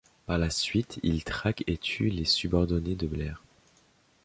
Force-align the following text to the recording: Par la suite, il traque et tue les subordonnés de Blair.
Par 0.25 0.39
la 0.39 0.49
suite, 0.49 0.99
il 1.03 1.23
traque 1.23 1.63
et 1.67 1.77
tue 1.77 2.09
les 2.09 2.25
subordonnés 2.25 2.95
de 2.95 3.05
Blair. 3.05 3.43